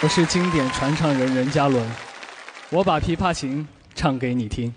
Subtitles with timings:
[0.00, 1.84] 我是经典传唱人任嘉伦，
[2.70, 3.66] 我把琵琶行
[3.96, 4.72] 唱给你听。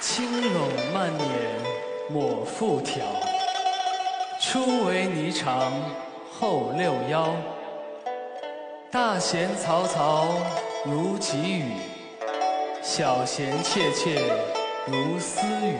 [0.00, 1.28] 轻拢慢捻
[2.08, 3.04] 抹复挑，
[4.40, 5.70] 初为霓裳
[6.32, 7.36] 后六幺。
[8.90, 10.28] 大弦嘈嘈
[10.86, 11.72] 如急雨，
[12.82, 14.22] 小弦切切
[14.86, 15.76] 如私语。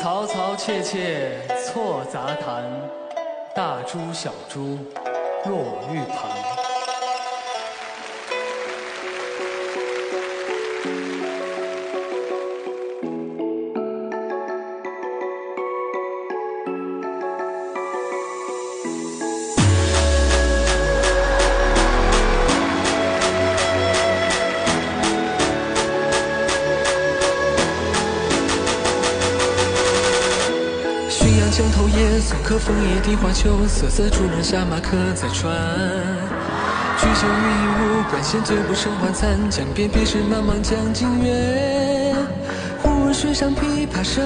[0.00, 2.62] 嘈嘈切切错杂弹，
[3.52, 4.78] 大珠小珠
[5.48, 6.37] 落玉盘。
[32.42, 35.54] 可枫叶荻花秋，瑟瑟主人下马客在船。
[36.98, 39.38] 举酒欲饮无管弦，酒不胜还残。
[39.48, 42.14] 江边别时茫茫江浸月。
[42.82, 44.24] 忽闻水上琵琶声，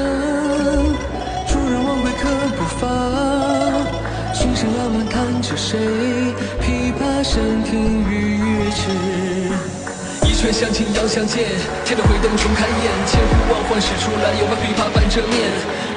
[1.46, 2.88] 主人忘归客不发。
[4.32, 5.78] 琴声暗问弹者谁？
[6.60, 9.41] 琵琶声停欲语迟。
[10.42, 11.46] 一拳相亲遥相见，
[11.84, 12.90] 天灯回灯重开宴。
[13.06, 15.38] 千呼万唤始出来，犹把琵琶半遮面。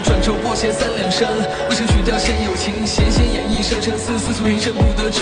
[0.04, 1.28] 转轴拨弦三两声，
[1.68, 5.22] 未成曲调先有情，弦弦掩抑声声思，思诉一生不得志。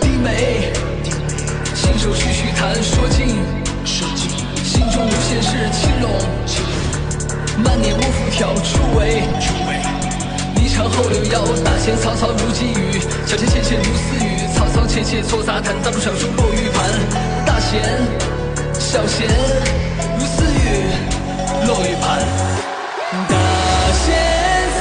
[0.00, 0.72] 低眉，
[1.72, 3.38] 信手续续弹，说尽，
[3.84, 4.28] 说尽
[4.64, 5.54] 心中无限事。
[5.70, 6.10] 轻拢，
[7.62, 9.22] 慢捻摸复挑，初为，
[10.56, 11.46] 霓裳后六幺。
[11.62, 14.50] 大弦嘈嘈如急雨，小弦切切如私语。
[14.50, 17.46] 嘈嘈切切错杂弹，大珠小珠落玉盘。
[17.46, 18.02] 大弦，
[18.90, 19.28] 小弦
[20.18, 20.56] 如私语，
[21.66, 22.26] 落玉盘。
[23.28, 23.36] 大
[23.92, 24.16] 弦
[24.78, 24.80] 嘈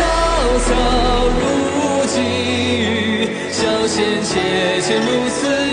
[0.63, 0.69] 嘈
[1.37, 1.41] 如
[2.05, 5.66] 急雨，小弦切切如私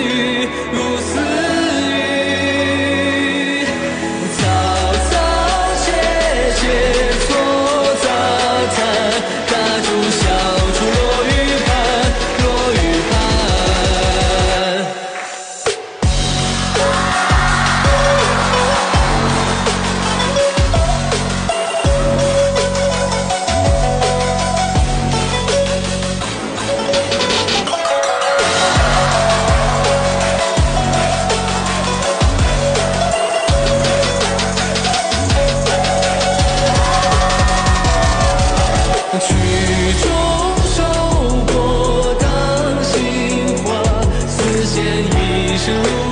[45.65, 46.04] to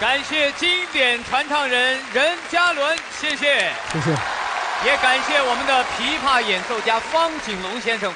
[0.00, 4.10] 感谢经典传唱人任嘉伦，谢谢，谢谢，
[4.84, 8.12] 也感谢我们的琵琶演奏家方景龙先生。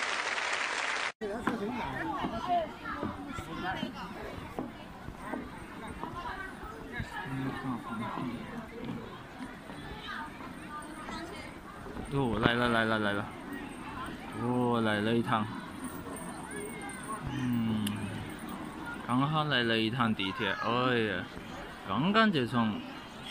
[12.11, 13.25] 哦，来了来了来了，
[14.43, 15.47] 哦，来了一趟，
[17.33, 17.87] 嗯，
[19.07, 21.25] 刚好来了一趟地铁，哎呀，
[21.89, 22.79] 刚刚就从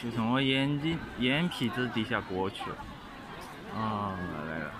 [0.02, 2.76] 就从我眼睛眼皮子底下过去了，
[3.80, 4.18] 啊，
[4.48, 4.72] 来了，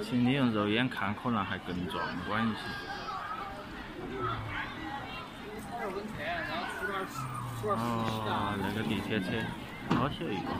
[0.00, 2.60] 请你用肉眼看，可能还更壮观一些。
[7.64, 9.26] 哦，那个地铁车，
[9.96, 10.50] 好小一个。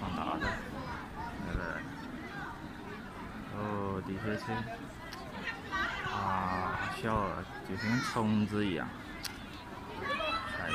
[0.00, 0.46] 放大的，
[1.46, 1.80] 来来来，
[3.56, 4.44] 哦，地铁车，
[7.06, 8.88] 啊，就跟虫子一样，
[10.58, 10.74] 哎呀，